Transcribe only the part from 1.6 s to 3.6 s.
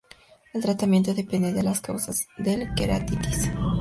la causa del queratitis.